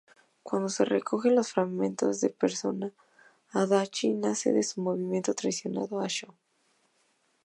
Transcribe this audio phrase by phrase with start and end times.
[0.41, 2.91] Cuando se recogen los fragmentos de Persona,
[3.51, 6.33] Adachi hace su movimiento, traicionando a Sho.